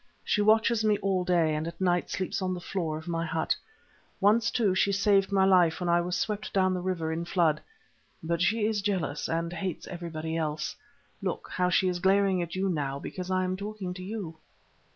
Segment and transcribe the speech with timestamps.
[0.23, 3.55] She watches me all day, and at night sleeps on the floor of my hut.
[4.19, 7.61] Once, too, she saved my life when I was swept down the river in flood;
[8.23, 10.75] but she is jealous, and hates everybody else.
[11.21, 14.37] Look, how she is glaring at you now because I am talking to you!"